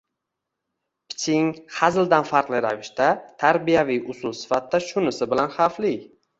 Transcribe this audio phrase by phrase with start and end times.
[1.13, 1.51] Piching,
[1.81, 3.11] hazildan farqli ravishda,
[3.45, 5.97] tarbiyaviy usul sifatida shunisi bilan xavfli.